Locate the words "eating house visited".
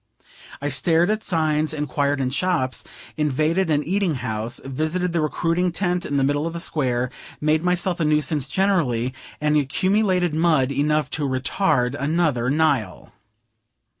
3.83-5.13